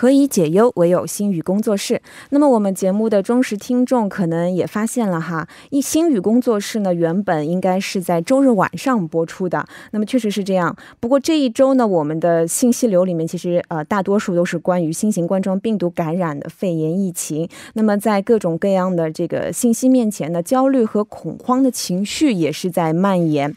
[0.00, 2.00] 何以解忧，唯有心语工作室。
[2.30, 9.66] 那么，我们节目的忠实听众可能也发现了哈，一心语工作室呢，原本应该是在周日晚上播出的。
[9.90, 10.76] 那么，确实是这样。
[11.00, 17.48] 不过这一周呢，我们的信息流里面其实呃，大多数都是关于新型冠状病毒感染的肺炎疫情。
[17.74, 23.56] 那么，在各种各样的这个信息面前呢，焦虑和恐慌的情绪也是在蔓延。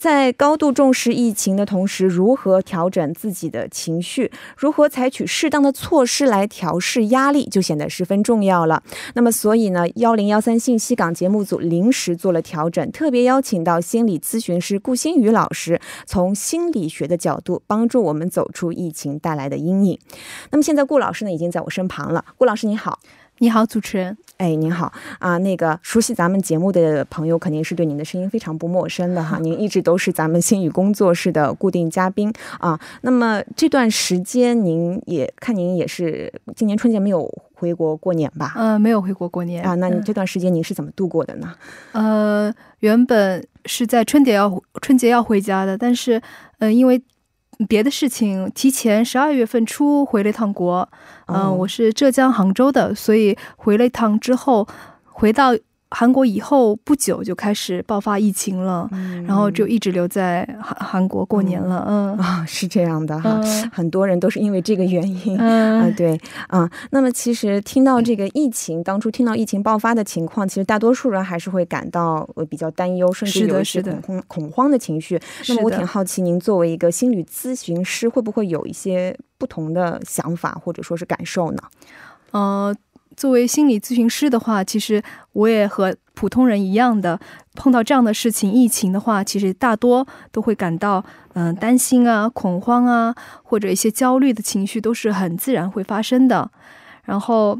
[0.00, 8.82] 在高度重视疫情的同时，如何调整自己的情绪，如何采取适当的措施来调试压力，就显得十分重要了。
[9.14, 19.98] 那么，所以呢，幺零幺三信息港节目组临时做了调整，特别邀请到心理咨询师顾新宇老师，从心理学的角度帮助我们走出疫情带来的阴影。
[20.50, 22.24] 那么，现在顾老师呢，已经在我身旁了。
[22.38, 23.00] 顾老师，你好。
[23.42, 24.14] 你好，主持人。
[24.36, 25.38] 哎，您好啊！
[25.38, 29.38] 那个熟悉咱们节目的朋友肯定是对您的声音非常不陌生的哈。
[29.38, 32.78] 您一直都是咱们星宇工作室的固定嘉宾啊。
[33.00, 38.52] 那么这段时间，您也看您也是今年春节没有回国过年吧？
[38.56, 39.74] 嗯，没有回国过年啊。
[39.76, 41.54] 那你这段时间您是怎么度过的呢？
[41.92, 46.20] 呃，原本是在春节要春节要回家的，但是
[46.58, 47.00] 嗯，因为。
[47.68, 50.88] 别的事情提前十二月份初回了一趟国，
[51.26, 54.66] 嗯，我是浙江杭州的，所以回了一趟之后，
[55.04, 55.54] 回到。
[55.90, 58.88] 韩国以后不久就开始爆发疫情了，
[59.26, 61.84] 然后就一直留在韩韩国过年了。
[61.88, 63.40] 嗯啊，是这样的哈，
[63.72, 65.90] 很多人都是因为这个原因啊。
[65.96, 75.20] 对啊，那么其实听到这个疫情，当初听到疫情爆发的情况，其实大多数人还是会感到比较担忧，甚至有一些恐慌恐慌的情绪。
[75.48, 81.62] 那么我挺好奇，您作为一个心理咨询师，会不会有一些不同的想法或者说是感受呢？
[82.30, 82.74] 呃。
[83.20, 85.02] 作为心理咨询师的话，其实
[85.32, 87.20] 我也和普通人一样的，
[87.54, 96.50] 碰到这样的事情，疫情的话，其实大多都会感到嗯担心啊、恐慌啊，或者一些焦虑的情绪都是很自然会发生的。
[97.04, 97.58] 然后，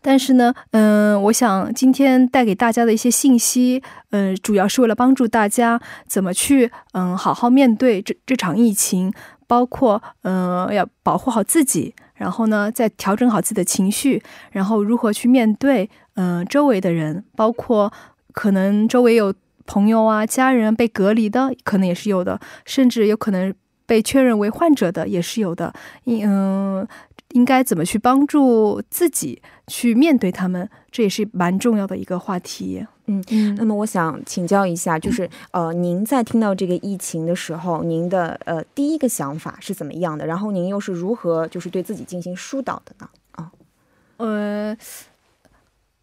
[0.00, 3.80] 但是呢，嗯，我想今天带给大家的一些信息，
[4.10, 9.12] 嗯，主要是为了帮助大家怎么去嗯好好面对这这场疫情，
[9.46, 11.94] 包括嗯要保护好自己。
[12.22, 14.22] 然后呢，再调整好自己的情绪，
[14.52, 17.92] 然后如何去面对，嗯，周围的人，包括
[18.32, 19.34] 可能周围有
[19.66, 23.52] 朋友啊、家人被隔离的，可能也是有的，甚至有可能
[23.86, 25.74] 被确认为患者的也是有的，
[26.06, 26.86] 嗯。
[27.32, 30.68] 应该怎么去帮助自己去面对他们？
[30.90, 32.86] 这也是蛮重要的一个话题。
[33.06, 33.54] 嗯嗯。
[33.56, 40.26] 那么我想请教一下，就是呃，您在听到这个疫情的时候，您的呃第一个想法是怎么样的？
[40.26, 43.08] 然后您又是如何就是对自己进行疏导的呢？
[43.32, 43.50] 啊，
[44.18, 44.76] 呃，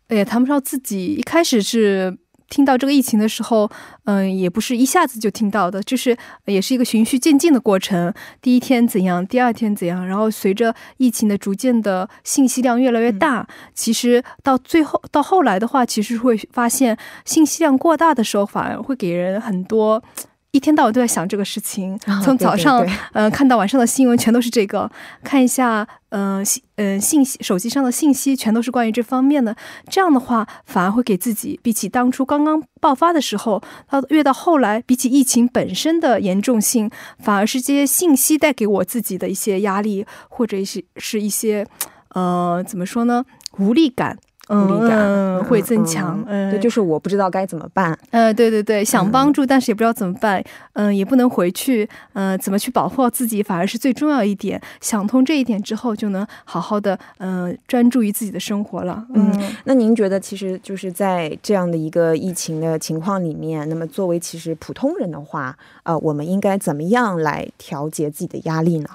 [0.10, 2.18] 也谈不上自己一开始是。
[2.50, 3.70] 听到这个疫情的时候，
[4.06, 8.14] 嗯，也不是一下子就听到的，就是也是一个循序渐进的过程。
[8.42, 20.04] 第一天怎样，第二天怎样，然后随着疫情的逐渐的信息量越来越大，其实到最后到后来的话，其实会发现信息量过大的时候，反而会给人很多。
[20.52, 22.84] 一天到晚都在想这个事情，从早上
[23.14, 24.90] 呃看到晚上的新闻，全都是这个。
[25.24, 29.56] 看一下，嗯信嗯信息，手机上的信息全都是关于这方面的。
[29.88, 36.90] 这样的话，反而会给自己比起当初刚刚爆发的时候，到越到后来，比起疫情本身的严重性，
[37.20, 41.68] 反而是这些信息带给我自己的一些压力，或者是是一些
[42.16, 43.24] 呃怎么说呢，
[43.60, 44.18] 无力感。
[44.50, 50.44] 无力感会增强，嗯，对，就是我不知道该怎么办，呃，对对对，想帮助，但是也不知道怎么办，
[50.74, 54.60] 嗯，也不能回去，嗯，怎么去保护自己，反而是最重要一点。
[54.82, 59.06] 想通这一点之后，就能好好的，嗯，专注于自己的生活了。
[59.14, 59.32] 嗯，
[59.66, 68.90] 那您觉得，其实就是在这样的一个疫情的情况里面，那么作为其实普通人的话，呃，我们应该怎么样来调节自己的压力呢？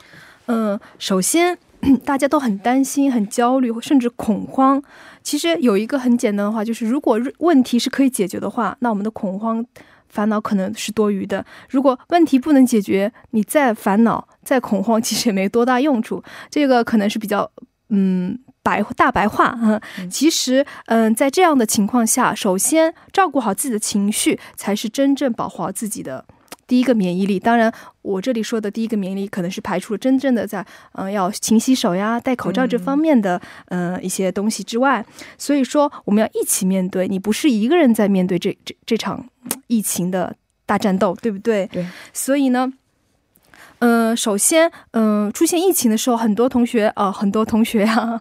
[0.47, 1.57] 嗯，首先
[2.05, 4.83] 大家都很担心、很焦虑，甚至恐慌。
[5.25, 9.65] 其实有一个很简单的话，就是如果问题是可以解决的话，那我们的恐慌、
[10.09, 11.45] 烦恼可能是多余的。
[11.71, 16.23] 如果问题不能解决，你再烦恼、再恐慌，其实也没多大用处。
[16.51, 17.51] 这个可能是比较
[17.89, 19.59] 嗯白大白话。
[20.11, 26.25] 其实嗯，在这样的情况下，首先照顾好自己的情绪，才是真正保护好自己的。
[26.67, 27.73] 第一个免疫力，当然，
[28.03, 35.05] 我这里说的第一个免疫力，可能是排除了真正的在嗯要勤洗手呀、戴口罩这方面的嗯一些东西之外。
[35.39, 39.27] 所以说，我们要一起面对，你不是一个人在面对这这这场
[39.67, 40.35] 疫情的
[40.67, 41.67] 大战斗，对不对？
[41.69, 41.87] 对。
[42.13, 42.73] 所以呢，
[43.87, 48.19] 嗯，首先，嗯，出现疫情的时候，很多同学，呃，很多同学啊，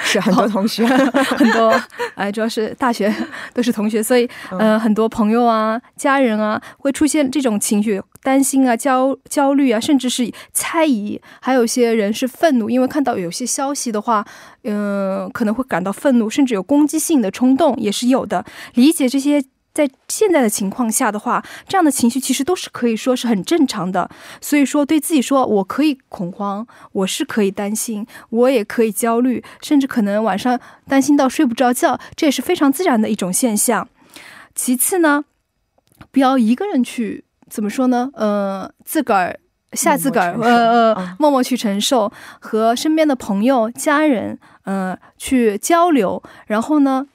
[0.00, 0.86] 是很多同学，
[1.36, 1.74] 很多，
[2.14, 3.12] 哎，主要是大学
[3.52, 14.24] 都是同学，所以，呃，很多朋友啊、家人啊，会出现这种情绪，担心啊、焦焦虑啊，甚至是猜疑，还有一些人是愤怒，因为看到有些消息的话，
[14.62, 18.44] 嗯，可能会感到愤怒，甚至有攻击性的冲动，也是有的。
[18.74, 19.42] 理解这些。
[19.76, 24.08] 在现在的情况下的话，这样的情绪其实都是可以说是很正常的。
[24.40, 30.58] 所以说，对自己说，我可以恐慌，我是可以担心，我也可以焦虑，甚至可能晚上
[30.88, 33.86] 担心到睡不着觉，这也是非常自然的一种现象。
[34.54, 35.26] 其次呢，
[36.10, 38.08] 不要一个人去怎么说呢？
[38.14, 39.38] 呃，自个儿
[39.72, 47.06] 吓自个儿，呃呃，默默去承受，和身边的朋友、家人，呃，去交流，然后呢？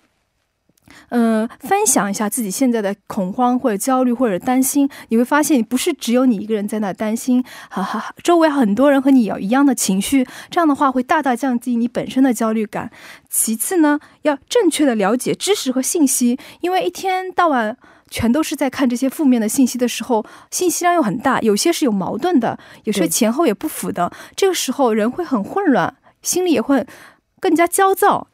[1.10, 12.90] 嗯，分享一下自己现在的恐慌或者焦虑或者担心，你会发现不是只有你一个人在那担心，哈哈，周围很多人和你有一样的情绪，这样的话会大大降低你本身的焦虑感。
[13.30, 17.78] 其次呢，要正确的了解知识和信息，因为一天到晚
[18.10, 26.86] 全都是在看这些负面的信息的时候，信息量又很大，有些是有矛盾的，有些前后也不符的，这个时候人会很混乱，心里也会
[27.40, 28.28] 更加焦躁，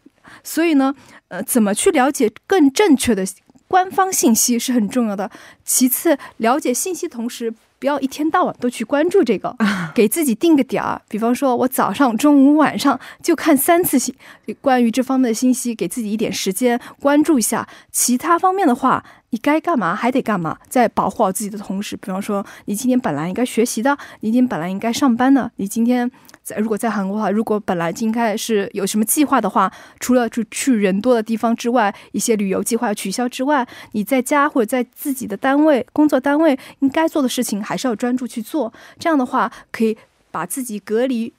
[0.43, 0.93] 所以呢。
[1.29, 3.25] 呃，怎么去了解更正确的
[3.67, 5.29] 官方信息是很重要的。
[5.65, 9.53] 其次，了解信息同时，不要一天到晚都去关注这个，
[9.93, 11.01] 给自己定个点儿。
[11.09, 14.15] 比方说，我早上、中午、晚上就看三次信
[14.61, 17.67] 关于这方面的信息，给自己一点时间关注一下。
[17.91, 26.09] 其他方面的话，你该干嘛还得干嘛，在保护好自己的同时，比方说，你今天本来应该学习的，你今天本来应该上班的，你今天。
[26.47, 38.71] 在如果在韩国的话，如果本来应该是有什么计划的话，除了去去人多的地方之外，一些旅游计划要取消之外，你在家或者在自己的单位工作单位应该做的事情还是要专注去做。
[38.97, 39.97] 这样的话，可以
[40.31, 41.33] 把自己隔离，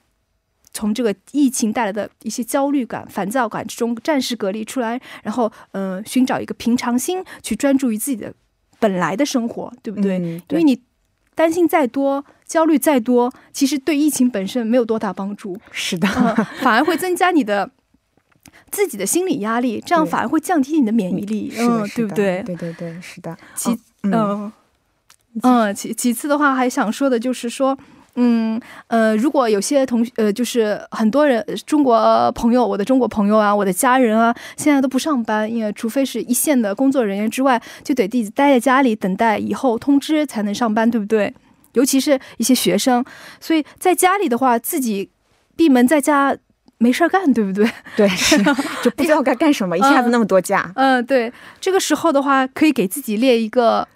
[0.71, 8.31] 从这个疫情带来的一些焦虑感、烦躁感之中暂时隔离出来，然后嗯，寻找一个平常心，去专注于自己的
[8.79, 10.17] 本来的生活，对不对？
[10.19, 10.79] 因为你
[11.39, 12.25] 担心再多。
[12.45, 15.55] 焦虑再多，其实对疫情本身没有多大帮助。
[15.71, 16.07] 是的，
[16.61, 17.69] 反而会增加你的
[18.71, 21.53] 自己的心理压力，这样反而会降低你的免疫力。
[21.59, 22.41] 嗯，对不对？
[22.43, 23.37] 对对对，是的。
[23.53, 24.51] 其嗯
[25.43, 27.77] 嗯，其其次的话，还想说的就是说，
[28.21, 41.33] 嗯呃，如果有些同学呃，就是很多人中国朋友，我的中国朋友啊，我的家人啊，现在都不上班，因为除非是一线的工作人员之外，就得自己待在家里等待以后通知才能上班，对不对？
[41.73, 43.05] 尤其是一些学生，
[43.39, 45.09] 所以在家里的话，自己
[45.55, 46.35] 闭门在家
[46.77, 47.69] 没事儿干，对不对？
[47.95, 48.37] 对，是
[48.83, 50.69] 就不知道该干什么， 一下子那么多假。
[50.75, 51.31] 嗯，对，
[51.61, 53.87] 这个时候的话，可以给自己列一个。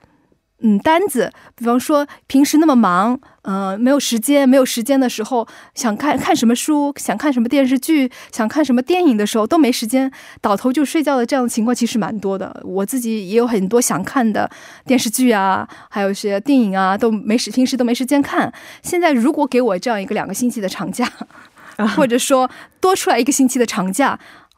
[0.66, 5.46] 嗯，单子，比方说平时那么忙，嗯，没有时间，没有时间的时候，
[5.76, 12.62] 想看看什么书，想看什么电视剧，想看什么电影的时候都没时间，倒头就睡觉的这样的情况其实蛮多的。
[12.64, 14.50] 我自己也有很多想看的
[14.86, 18.54] 电视剧啊，还有一些电影啊，都没时，平时都没时间看。
[18.82, 21.12] 现在如果给我这样一个两个星期的长假，
[21.98, 22.50] 或者说
[22.80, 24.18] 多出来一个星期的长假，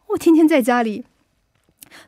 [0.10, 1.06] 我天天在家里。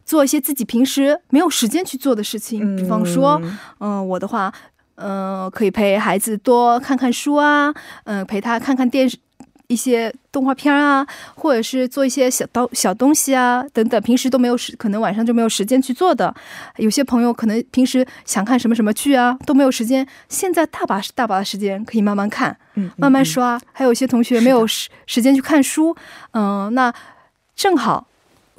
[0.05, 3.41] 做一些自己平时没有时间去做的事情，比方说，
[3.79, 4.53] 嗯，我的话，
[4.95, 7.73] 嗯，可以陪孩子多看看书啊，
[8.05, 9.17] 嗯，陪他看看电视，
[9.67, 16.33] 一些动画片啊，或者是做一些小刀小东西啊，等等，平时都没有时，可能晚上就没有时间去做的。
[16.77, 23.59] 有些朋友可能平时想看什么什么剧啊，都没有时间，现在大把大把的时间可以慢慢看，嗯，慢慢刷。
[23.73, 25.93] 还有一些同学没有时时间去看书，
[26.31, 26.93] 嗯，那
[27.55, 28.07] 正好。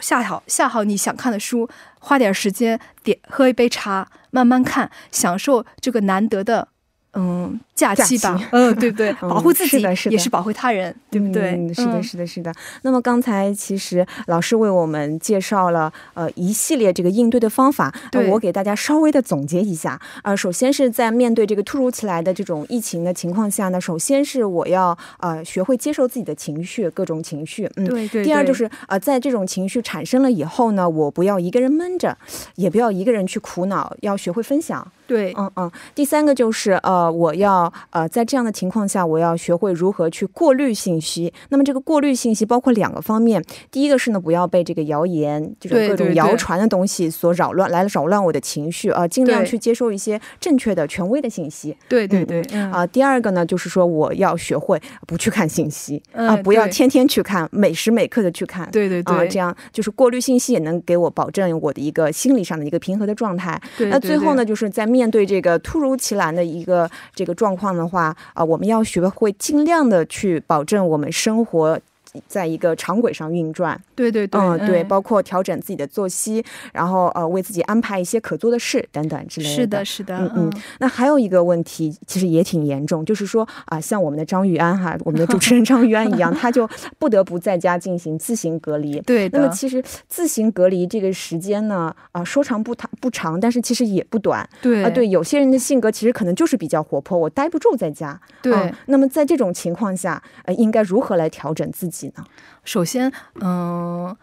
[0.01, 6.69] 下好下好你想看的书，花点时间点喝一杯茶，慢慢看，享受这个难得的。
[7.15, 9.13] 嗯，假期吧， 嗯，对对？
[9.21, 9.81] 保护自己
[10.11, 11.53] 也是保护他人，对不对？
[11.73, 12.53] 是的，是的，是的。
[12.83, 17.95] 那么刚才其实老师为我们介绍了呃一系列这个应对的方法，
[18.31, 20.37] 我给大家稍微的总结一下呃。
[20.37, 28.25] 首先是在面对这个突如其来的这种疫情的情况下呢，首先是我要呃学会接受自己的情绪，各种情绪，嗯，对对。
[28.25, 32.17] 第二就是呃在这种情绪产生了以后呢，我不要一个人闷着，
[32.57, 34.87] 也不要一个人去苦恼，要学会分享。
[35.07, 41.33] 对，嗯嗯，第三个就是呃，我要呃，在这样的情况下，我要学会如何去过滤信息。
[41.49, 51.75] 那么这个过滤信息包括两个方面，第一个是呢，不要被这个谣言这种各种谣传的东西所扰乱，来扰乱我的情绪啊，尽量去接受一些正确的、权威的信息。
[51.89, 58.71] 对对对，啊，第二个呢，就是说我要学会不去看信息啊，不要天天去看，每时每刻的去看。
[58.71, 63.59] 对对对，这样就是过滤信息也能给我保证我的一个心理上的一个平和的状态。
[63.79, 71.79] 那最后呢，就是在面面对这个突如其来的一个这个状况况的话，啊、我们要学会尽量的去保证我们生活。
[72.27, 79.55] 在一个常轨上运转，对对对，嗯，对，包括调整自己的作息，然后呃，为自己安排一些可做的事等等之类的。
[79.55, 80.53] 是的，是的，嗯嗯。
[80.81, 89.01] 那还有一个问题，其实也挺严重，就是说啊、像我们的张玉安哈， 我们的主持人张玉安一样，他就不得不在家进行自行隔离。
[89.01, 89.39] 对的。
[89.39, 94.49] 那么其实自行隔离这个时间呢，啊、说长不长不长，但是其实也不短。
[94.63, 98.19] 对啊、对，有些人的性格其实可能就是比较活泼，我待不住在家。
[98.43, 98.53] 对。
[98.55, 102.25] 啊那么在这种情况下，呃，应该如何来调整自己呢？
[102.65, 104.17] 首先，嗯、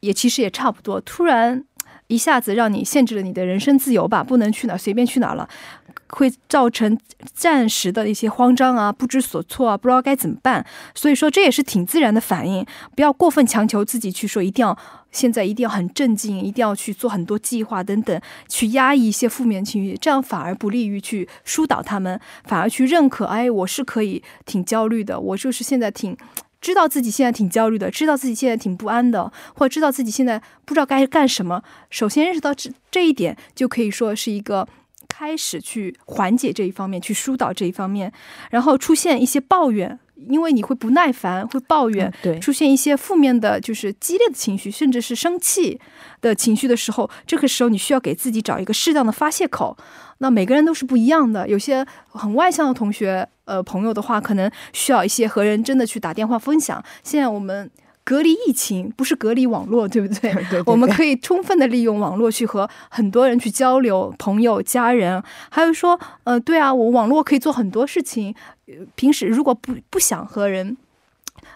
[0.00, 1.00] 也其实也差不多。
[1.00, 1.64] 突然
[2.06, 5.48] 一下子让你限制了你的人身自由吧，不能去哪随便去哪了，
[6.08, 6.98] 会造成
[7.32, 10.64] 暂时的一些慌张啊、不知所措啊、不知道该怎么办。
[10.94, 14.76] 所以说这也是挺自然的反应，不要过分强求自己去说一定要
[15.10, 26.14] 现在一定要很镇静，一定要去做很多计划等等，去压抑一些负面情绪，这样反而不利于去疏导他们，反而去认可，哎，我是可以挺焦虑的，我就是现在挺。
[26.64, 31.62] 知道自己现在挺焦虑的，知道自己现在挺不安的，或者知道自己现在不知道该干什么。
[31.90, 34.66] 首先认识到这这一点，就可以说是一个
[35.06, 38.10] 开始去缓解这一方面，去疏导这一方面。
[38.50, 45.80] 然后出现一些抱怨，因为你会不耐烦，会抱怨，嗯对，出现一些负面的，就是激烈的情绪，甚至是生气
[46.20, 49.76] 的情绪的时候，这个时候你需要给自己找一个适当的发泄口。
[50.18, 56.82] 那每个人都是不一样的，有些很外向的同学，呃，朋友的话，可能需要一些和人真的去打电话分享。
[57.02, 57.68] 现在我们
[58.04, 60.32] 隔离疫情，不是隔离网络，对不对？
[60.44, 68.34] 对对我们可以充分的利用网络去和很多人去交流，朋友、家人，还有说，呃，对啊，我网络可以做很多事情。
[68.66, 70.76] 呃平时如果不不想和人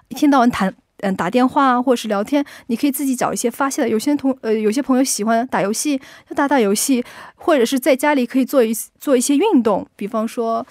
[0.08, 0.74] 一天到晚谈。
[1.00, 3.88] 嗯，打电话啊，或者是聊天，你可以自己找一些发泄的。
[3.88, 5.96] 有些同呃，有些朋友喜欢打游戏，
[6.28, 7.04] 就打打游戏，
[7.36, 10.66] 或者是在家里可以做一做一些运动，比方说，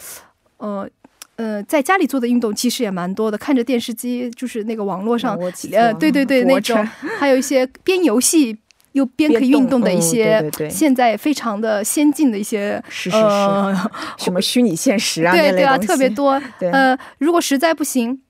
[0.58, 0.86] 呃
[1.38, 5.38] 呃，在家里做的运动其实也蛮多的，看着电视机，就是那个网络上，
[5.72, 6.86] 呃，对对对，那种，
[7.18, 8.58] 还有一些边游戏
[8.92, 16.42] 又边可以运动的一些，嗯、对对对现在非常的先进的一些，是是是，呃、什么虚拟现实啊，对对啊，特别多。
[16.60, 18.22] 呃，如果实在不行。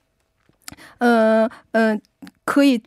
[0.97, 1.97] 呃呃，
[2.43, 2.81] 可以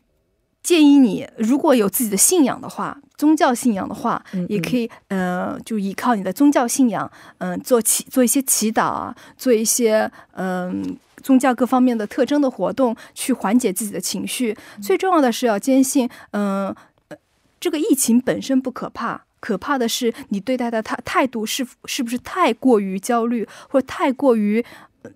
[0.62, 7.04] 建议你，如果有自己的信仰的话，宗教信仰的话，嗯嗯也可以呃，就依靠你的宗教信仰，
[7.36, 14.56] 嗯、呃，做祈做一些祈祷啊，做一些嗯、呃、宗教各方面的特征的活动，去缓解自己的情绪。
[14.76, 16.74] 嗯、最重要的是要坚信，嗯、
[17.08, 17.16] 呃，
[17.60, 19.26] 这个疫情本身不可怕。
[19.38, 24.64] 可怕的是，你对待的态态度是是不是太过于焦虑，或者太过于、
[25.02, 25.10] 呃、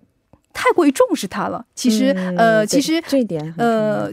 [0.51, 1.65] 太过于重视它了？
[1.75, 4.11] 其实，嗯、呃，其实这一点，呃，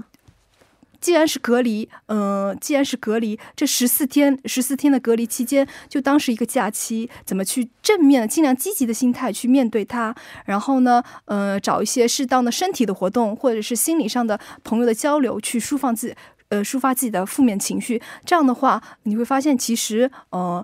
[1.02, 10.14] 既然是隔离，呃，既然是隔离，这十四天十四天的隔离期间，就当是一个假期，怎么去正面、尽量积极的心态去面对它？
[10.47, 16.14] 然后呢，呃，找一些适当的身体的活动，或者是心理上的朋友的交流，去抒放自己。
[16.49, 20.62] 呃，抒发自己的负面情绪，这样的话，你会发现，其实，呃，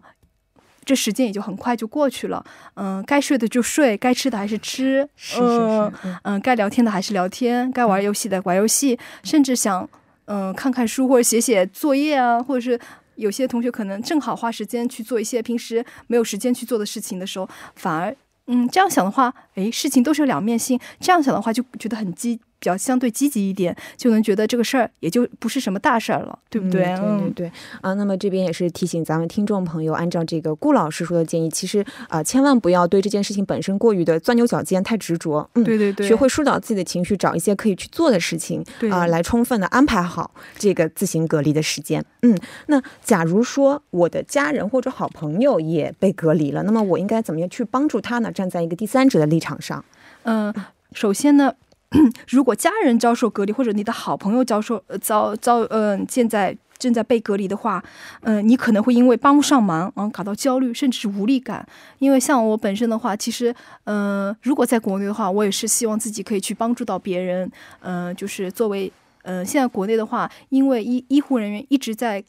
[0.84, 2.44] 这时间也就很快就过去了。
[2.74, 9.88] 嗯、呃，该睡的就睡，该吃的还是吃，是是是，嗯、该聊天的还是聊天，该玩游戏的玩游戏，甚至想，
[10.28, 12.78] 嗯、看看书或者写写作业啊，或者是
[13.16, 18.14] 有些同学可能正好花时间去做一些平时没有时间去做的事情的时候，反而，
[18.46, 22.38] 嗯，这样想的话，诶，事情都是有两面性，这样想的话就觉得很积。
[22.58, 26.84] 比较相对积极一点，就能觉得这个事儿也就不是什么大事儿了，对不对？
[26.94, 27.94] 嗯、对对对啊。
[27.94, 35.48] 那么这边也是提醒咱们听众朋友，按照这个顾老师说的建议，其实啊、呃，千万不要对这件事情本身过于的钻牛角尖，太执着。
[35.54, 38.60] 嗯，对对对，学会疏导自己的情绪，找一些可以去做的事情
[38.90, 42.04] 啊、呃，来充分的安排好这个自行隔离的时间。
[42.22, 42.36] 嗯，
[42.66, 48.32] 那假如说我的家人或者好朋友也被隔离了，那么我应该怎么样去帮助他呢？
[48.32, 49.84] 站在一个第三者的立场上，
[50.24, 51.54] 嗯、呃，首先呢。
[52.28, 57.82] 如果家人遭受隔离，或者你的好朋友遭受遭遭嗯、呃、现在正在被隔离的话，
[58.22, 61.66] 嗯、你可能会因为帮不上忙啊感到焦虑，甚至是无力感。
[61.98, 63.54] 因为像我本身的话，其实
[63.84, 67.50] 嗯、如果在国内的话，我也是希望自己可以去帮助到别人。
[67.80, 68.92] 嗯、就是作为
[69.22, 72.22] 嗯、现在国内的话，因为医医护人员一直在。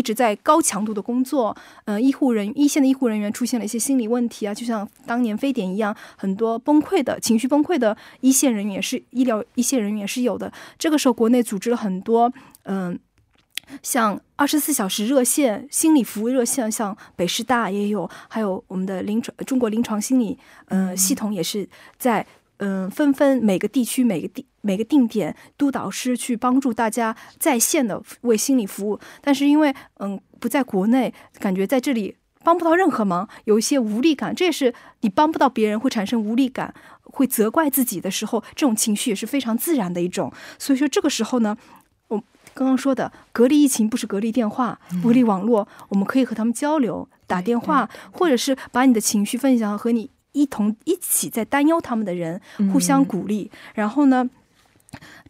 [0.00, 1.54] 一直在高强度的工作，
[1.84, 10.50] 呃，医护人一线的医护人员出现了一些心理问题啊，就像当年非典一样，很多崩溃的情绪崩溃的一线人员也是医疗一线人员也是有的。
[10.78, 20.38] 这个时候，国内组织了很多，嗯、呃，像二十四小时热线、心理服务热线，像北师大也有，还有我们的临床中国临床心理，
[20.68, 22.26] 呃，系统也是在。
[22.60, 40.30] 嗯，纷纷每个地区每个地每个定点督导师去帮助大家在线的为心理服务，但是因为嗯不在国内，感觉在这里帮不到任何忙，有一些无力感，这也是你帮不到别人会产生无力感，会责怪自己的时候，这种情绪也是非常自然的一种。
[40.58, 41.56] 所以说这个时候呢，
[42.08, 52.40] 我刚刚说的隔离疫情不是隔离电话，隔离网络，我们可以和他们交流，打电话，或者是把你的情绪分享和你一同一起在担忧他们的人
[52.72, 54.28] 互相鼓励，然后呢，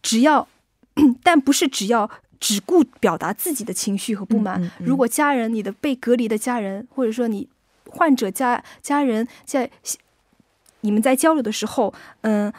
[0.02, 0.46] 只要，
[1.22, 2.10] 但不是只要。
[2.40, 4.72] 只顾表达自己的情绪和不满。
[4.78, 7.46] 如果家人，你的被隔离的家人，或者说你
[7.84, 9.70] 患者家家人在
[10.80, 11.92] 你们在交流的时候，
[12.22, 12.50] 嗯，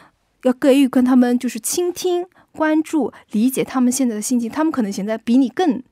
[0.44, 4.48] 要给予跟他们就是倾听、关注、理解他们现在的心情。
[4.48, 5.82] 他们可能现在比你更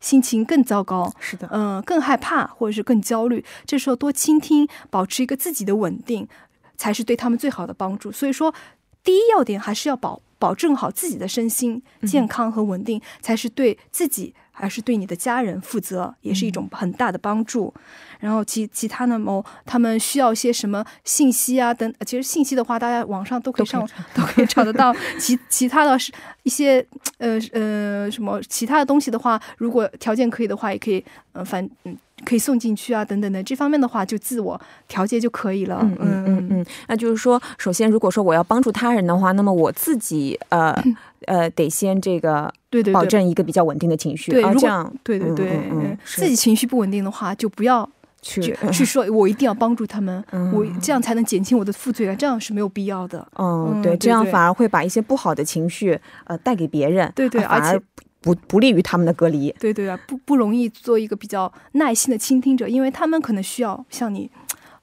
[0.00, 3.44] 心情更糟糕，是的，嗯，更害怕或者是更焦虑。
[3.66, 6.28] 这时候多倾听，保持一个自己的稳定，
[6.76, 8.12] 才是对他们最好的帮助。
[8.12, 8.54] 所以说，
[9.02, 10.20] 第一要点还是要保。
[10.40, 17.72] 保证好自己的身心健康和稳定，才是对自己还是对你的家人负责，也是一种很大的帮助。
[18.18, 19.18] 然后其其他的？
[19.18, 21.74] 某他们需要些什么信息啊？
[21.74, 24.94] 等，其实信息的话，大家网上都可以上，都可以找得到。
[25.18, 26.12] 其其他的是
[26.42, 26.84] 一些
[27.18, 31.96] 呃呃什么其他的东西的话，如果条件可以的话，也可以嗯反嗯。
[32.24, 35.78] 可以送进去啊，等等的，这方面的话就自我调节就可以了。
[35.82, 40.74] 嗯嗯嗯嗯，那就是说，首先如果说我要帮助他人的话，那么我自己呃
[41.26, 44.30] 呃得先这个对对保证一个比较稳定的情绪。
[44.32, 47.88] 对，这样对对对，自己情绪不稳定的话，就不要
[48.20, 50.22] 去去 说，我一定要帮助他们，
[50.52, 53.26] 我这样才能减轻我的负罪感，这样是没有必要的。
[53.38, 57.10] 嗯，对，这样反而会把一些不好的情绪呃带给别人。
[57.14, 57.80] 对对，而且。
[58.20, 64.30] 不不利于他们的隔离，对对啊，不不容易做一个比较耐心的倾听者，因为他们可能需要向你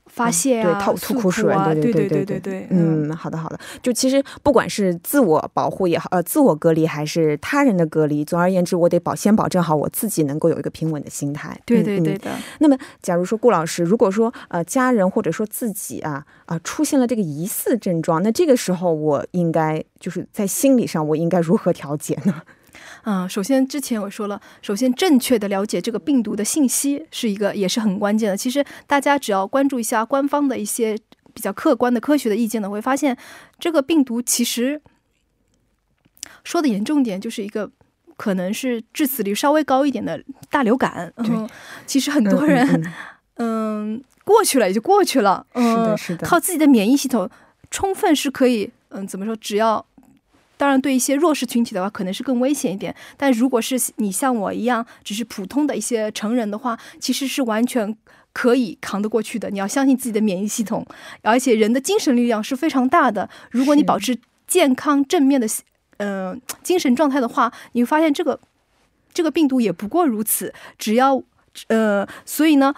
[0.06, 12.32] 发泄啊，吐吐苦水啊，对对对对对，嗯，好的好的，就其实不管是自我保护也好，呃，自我隔离还是他人的隔离，总而言之，我得保先保证好我自己能够有一个平稳的心态，对对对的。
[12.60, 22.42] 那么，假如说顾老师，如果说呃家人或者说自己啊啊出现了这个疑似症状，那这个时候我应该就是在心理上我应该如何调节呢？
[23.06, 28.36] 嗯，首先之前我说了，首先正确的了解这个病毒的信息是一个也是很关键的。
[28.36, 30.98] 其实大家只要关注一下官方的一些
[31.34, 33.16] 比较客观的科学的意见呢，会发现
[33.60, 34.82] 这个病毒其实
[36.44, 37.70] 说的严重点就是一个
[38.18, 41.14] 可能是致死率稍微高一点的大流感。
[41.18, 41.48] 嗯，
[41.86, 42.92] 其实很多人
[43.36, 45.46] 嗯 过去了也就过去了。
[45.54, 47.30] 是的，是的，靠自己的免疫系统
[47.70, 48.72] 充分是可以。
[48.90, 49.36] 嗯，怎么说？
[49.36, 49.86] 只要
[50.58, 52.96] 当然，对一些弱势群体的话，可能是更危险一点。
[53.18, 57.96] 但如果是你像我一样，只是普通的一些成人的话，其实是完全
[58.32, 59.50] 可以扛得过去的。
[59.50, 60.86] 你要相信自己的免疫系统，
[61.22, 63.30] 而且人的精神力量是非常大的。
[63.52, 65.48] 如果你保持健康正面的
[65.98, 68.40] 嗯精神状态的话，你会发现这个
[69.14, 70.54] 这个病毒也不过如此。
[70.78, 71.22] 只要
[71.68, 72.74] 呃，所以呢，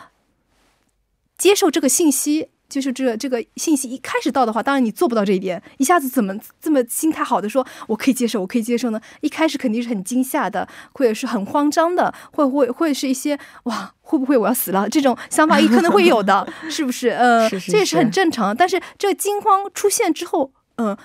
[1.37, 2.49] 接受这个信息。
[2.69, 8.99] 就是这这个信息一开始到的话，当然你做不到这一点，一下子怎么这么心态好的说我可以接受，我可以接受呢？
[9.21, 17.09] 一开始肯定是很惊吓的，或者是很慌张的，会会会是一些哇，会不会我要死了这种想法也可能会有的， 是不是？
[17.09, 18.55] 呃，这也是很正常。
[18.55, 20.97] 但是这个惊慌出现之后，嗯，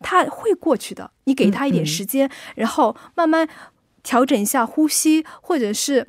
[0.00, 1.10] 他会过去的。
[1.24, 3.48] 你给他一点时间，然后慢慢
[4.02, 6.06] 调整一下呼吸，或者是。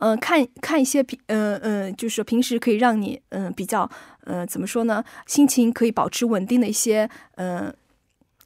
[0.00, 3.88] 嗯，看看一些平，嗯嗯，就是平时可以让你，嗯，比较，
[4.24, 5.04] 嗯，怎么说呢？
[5.26, 7.74] 心情可以保持稳定的一些，嗯。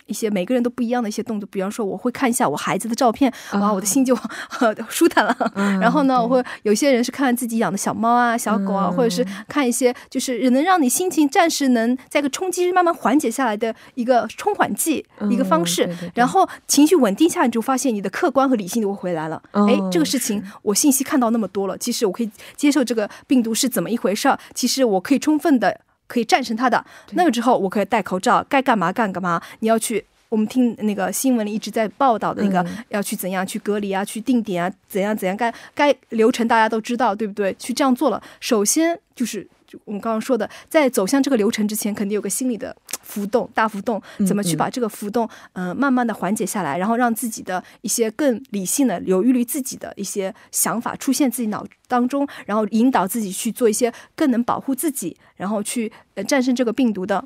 [0.07, 4.17] 一些每个人都不一样的一些动作，比方说我会看一下我孩子的照片，哇，我的心就
[4.89, 5.37] 舒坦了。
[5.81, 15.89] 然后呢，我会有些人是看自己养的小猫啊、小狗啊，或者是看一些就是能让你心情暂时能在个冲击慢慢缓解下来的一个冲缓剂一个方式。
[16.15, 19.43] 然后情绪稳定下，你就发现你的客观和理性就会回来了。
[19.53, 24.39] 哎，这个事情我信息看到那么多了，其实我可以接受这个病毒是怎么一回事儿。
[24.55, 25.81] 其实我可以充分的。
[26.13, 29.41] 可以战胜它的那个之后，我可以戴口罩，该干嘛干干嘛。
[29.61, 37.55] 你要去，我们听那个新闻里一直在报道的那个，要去怎样去隔离啊，去定点啊，怎样怎样，该该流程大家都知道，对不对？
[37.59, 39.49] 去这样做了，首先就是。
[39.85, 44.01] 我们刚刚说的，在走向这个流程之前，肯定有个心理的 浮动，大浮动。
[44.27, 57.25] 怎么去把这个浮动，嗯，慢慢的缓解下来，然后让自己的一些更理性的、有利于自己的一些想法出现自己脑当中，然后引导自己去做一些更能保护自己，然后去呃战胜这个病毒的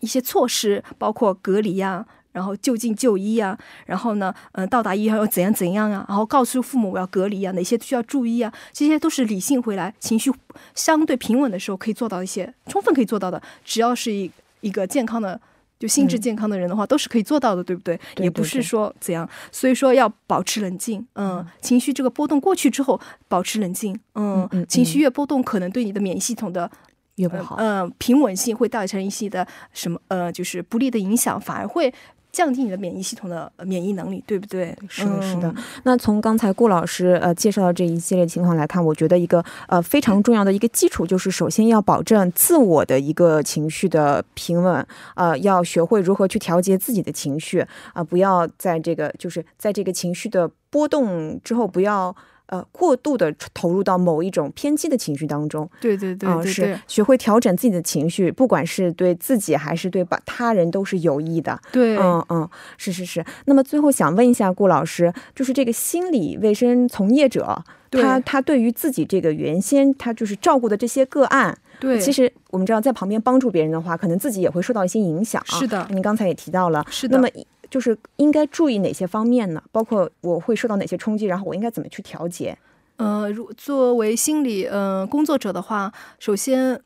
[0.00, 2.06] 一些措施，包括隔离呀。
[2.38, 6.06] 然后就近就医啊，然后呢，嗯，到达医院要怎样怎样啊？
[6.08, 8.52] 然后告诉父母我要隔离啊，哪些需要注意啊？
[8.72, 10.32] 这些都是理性回来，情绪
[10.76, 13.42] 相对平稳的时候可以做到一些，充分可以做到的。
[13.64, 15.40] 只要是一一个健康的
[15.78, 17.98] 就心智健康的人的话，都是可以做到的，对不对？
[18.14, 26.68] 对也不是说怎样，所以说要保持冷静，嗯，情绪这个波动过去之后，保持冷静，嗯，嗯嗯情绪越波动，可能对你的免疫系统的
[27.16, 27.56] 越不好。
[27.56, 31.92] 呃平稳性会造成一些的什么呃，就是不利的影响，反而会
[32.38, 34.72] 降低你的免疫系统的呃免疫能力，对不对？
[34.88, 35.64] 是的，是的嗯。
[35.82, 52.14] 那从刚才顾老师呃介绍的这一系列情况来看，我觉得一个呃非常重要的一个基础就是，首先要保证自我的一个情绪的平稳，呃，要学会如何去调节自己的情绪啊、不要在这个就是在这个情绪的波动之后，不要。
[52.48, 61.60] 呃，过度的投入到某一种偏激的情绪当中，对对对是学会调整自己的情绪，不管是对自己还是对把他人都是有益的。
[61.70, 63.24] 对，嗯嗯，是是是。
[63.44, 75.42] 那么最后想问一下顾老师，就是这个心理卫生从业者，对他他对于自己这个原先他就是照顾的这些个案，对，其实我们知道在旁边帮助别人的话，可能自己也会受到一些影响。
[75.44, 77.28] 是的您刚才也提到了，是的那么
[77.70, 79.62] 就是应该注意哪些方面呢？
[79.70, 82.56] 包括我会受到哪些冲击，然后我应该怎么去调节？
[82.96, 86.80] 呃，如作为心理呃工作者的话，首先，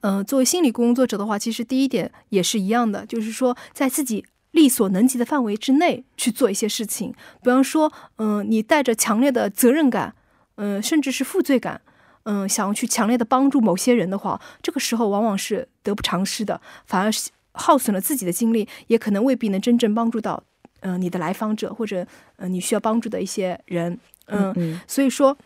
[0.00, 7.14] 呃，作为心理工作者的话，其实第一点也是一样的，就是说在自己力所能及的范围之内去做一些事情。
[7.42, 10.14] 比方说，嗯、你带着强烈的责任感，
[10.56, 11.80] 嗯、甚至是负罪感，
[12.24, 20.42] 嗯、想要去强烈的帮助某些人的话，这个时候往往是得不偿失的，反而是耗损了自己的精力，也可能未必能真正帮助到，
[20.80, 25.36] 呃，你的来访者或者呃你需要帮助的一些人，嗯嗯所以说，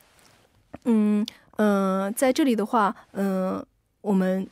[0.85, 3.65] 嗯呃，在这里的话，嗯、
[4.03, 4.47] 我们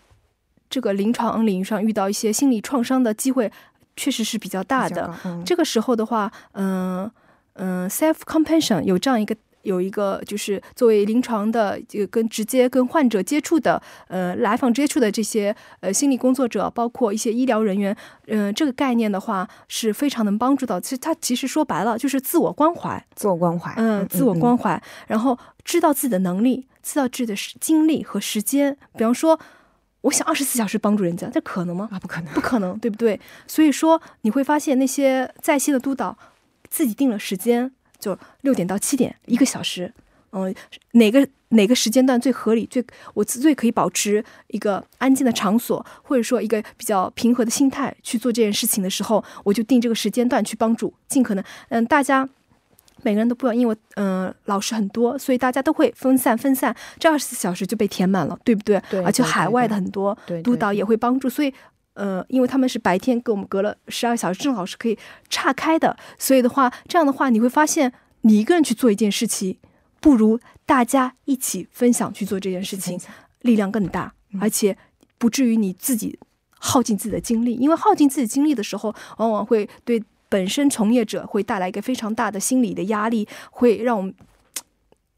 [0.68, 3.53] 这个临床领域上遇到一些心理创伤的机会，
[3.94, 5.14] 确实是比较大的。
[5.44, 7.11] 这个时候的话，嗯、
[7.55, 9.37] 嗯、s e l f compassion 有这样一个。
[9.62, 17.96] 有一个就是作为临床的这个跟直接跟患者接触的呃来访接触的这些呃心理工作者，包括一些医疗人员，
[18.27, 20.81] 嗯、这个概念的话是非常能帮助到。
[20.81, 28.77] 其实它其实说白了就是自我关怀，自我关怀，嗯，自我关怀，然后知道自己的能力，知道自己的时精力和时间。
[28.96, 29.38] 比方说，
[30.03, 31.88] 我想二十四小时帮助人家，这可能吗？
[31.92, 33.20] 啊，不可能，不可能，对不对？
[33.46, 36.16] 所以说，你会发现那些在线的督导
[36.70, 39.92] 自己定了时间，就六点到七点，一个小时。
[40.32, 40.54] 嗯，
[40.92, 42.64] 哪个哪个时间段最合理？
[42.66, 42.84] 最
[43.14, 52.28] 我最可以保持一个安静的场所，或者说一个比较平和的心态去做这件事情的时候，我就定这个时间段去帮助，尽可能嗯，大家
[53.02, 58.80] 每个人都不一样，因为嗯、呃老师很多，所以大家都会分散分散，这二十四小时就被填满了，对不对？
[58.88, 61.52] 对而且海外的很多督导也会帮助，所以
[62.00, 69.58] 呃，因为他们是白天跟我们隔了十二小时，正好是可以岔开的，所以的话，这样的话你会发现，你一个人去做一件事情，
[70.00, 72.98] 不如大家一起分享去做这件事情，
[73.42, 74.74] 力量更大，而且
[75.18, 76.18] 不至于你自己
[76.58, 84.14] 耗尽自己的精力，因为耗尽自己精力的时候，往往会对本身从业者会带来一个非常大的心理的压力，会让我们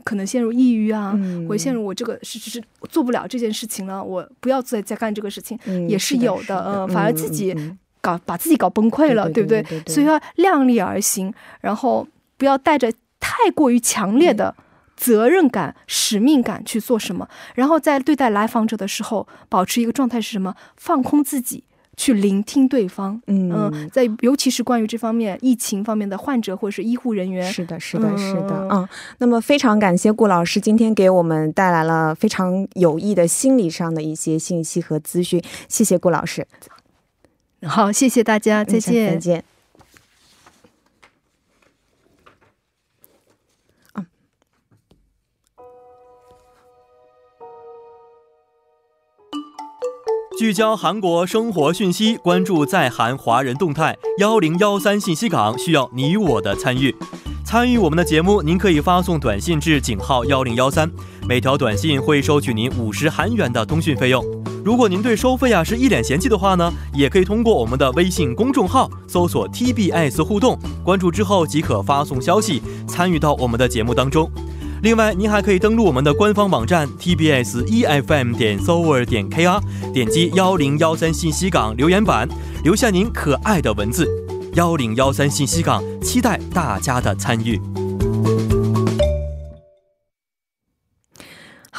[0.05, 7.55] 可能陷入抑郁啊，嗯会陷入我这个是是是做不了这件事情了，我不要再再干这个事情，嗯也是有的，嗯，反而自己
[8.01, 14.55] 搞把自己搞崩溃了，对对不对所以要量力而行，然后不要带着太过于强烈的
[14.97, 20.55] 责任感、使命感去做什么，然后在对待来访者的时候，保持一个状态是什么？
[20.77, 21.65] 放空自己。
[21.97, 28.89] 去聆听对方，嗯嗯，在尤其是关于这方面疫情方面的患者或者是医护人员，是的，是的，是的，嗯嗯。
[29.19, 36.47] 那么非常感谢顾老师今天给我们带来了非常有益的心理上的一些信息和资讯，谢谢顾老师，
[37.67, 39.45] 好，谢谢大家，再见再见。
[50.43, 53.97] 聚焦韩国生活讯息，关注在韩华人动态。
[54.19, 56.93] 幺零幺三信息港需要你我的参与。
[57.45, 60.91] 参与我们的节目，您可以发送短信至井号幺零幺三，
[61.29, 64.21] 每条短信会收取您五十韩元的通讯费用。
[64.65, 74.29] 如果您对收费啊是一脸嫌弃的话呢，也可以通过我们的微信公众号搜索 TBS 互动，关注之后即可发送消息，参与到我们的节目当中。
[74.83, 82.29] 另外，您还可以登录我们的官方网站 tbs efm 点 s o v e r 点 kr，点击幺零幺三信息港留言板，
[82.65, 84.09] 留下您可爱的文字。
[84.55, 87.61] 幺零幺三信息港期待大家的参与。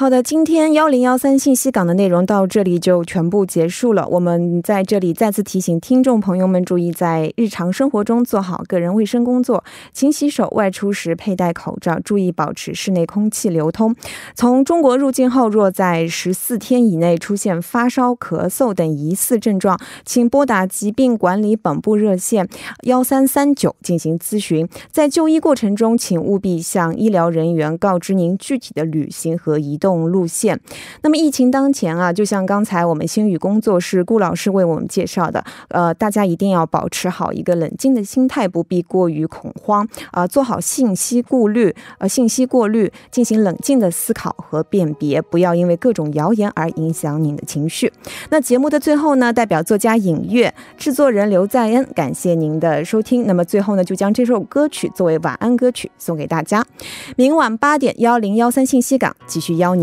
[0.04, 4.06] 好的，今天幺零幺三信息港的内容到这里就全部结束了。
[4.10, 9.64] 我们在这里再次提醒听众朋友们注意，在日常生活中做好个人卫生工作，
[9.94, 13.96] 勤洗手，外出时佩戴口罩，注意保持室内空气流通。
[14.36, 22.46] 从中国入境后，若在十四天以内出现发烧、咳嗽等疑似症状，请拨打疾病管理本部热线
[22.82, 24.68] 幺三三九进行咨询。
[24.92, 30.60] 在就医过程中，请务必向医疗人员告知您具体的旅行和移动路线。
[31.02, 47.92] 那么疫情当前啊，就像刚才我们星宇工作室顾老师为我们介绍的，呃，大家一定要保持好一个冷静的心态，不必过于恐慌啊、做好信息过滤，呃，信息过滤，进行冷静的思考和辨别，不要因为各种谣言而影响您的情绪。
[48.30, 53.26] 那节目的最后呢，代表作家尹月、制作人刘在恩，感谢您的收听。
[53.26, 56.64] 那么最后呢，就将这首歌曲作为晚安歌曲送给大家。
[57.18, 59.83] 明晚八点幺零幺三信息港继续邀您